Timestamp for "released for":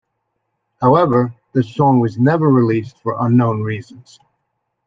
2.49-3.17